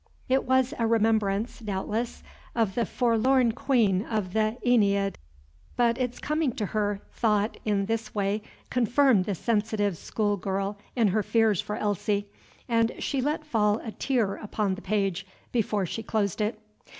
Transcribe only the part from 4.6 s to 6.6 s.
"AEneid"; but its coming